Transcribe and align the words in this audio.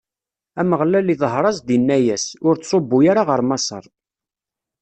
Ameɣlal 0.59 1.07
iḍher-as-d, 1.13 1.67
inna-as: 1.77 2.25
Ur 2.47 2.53
ttṣubbu 2.55 2.97
ara 3.11 3.23
ɣer 3.29 3.41
Maṣer. 3.49 3.85